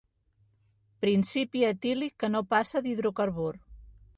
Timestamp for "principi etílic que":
1.03-2.33